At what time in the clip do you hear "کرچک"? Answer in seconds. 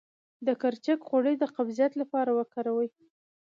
0.61-0.99